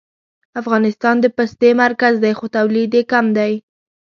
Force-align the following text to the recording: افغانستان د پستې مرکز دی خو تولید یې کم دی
افغانستان 0.61 1.15
د 1.21 1.25
پستې 1.35 1.69
مرکز 1.83 2.13
دی 2.23 2.33
خو 2.37 2.45
تولید 2.55 2.91
یې 2.97 3.03
کم 3.11 3.25
دی 3.37 3.53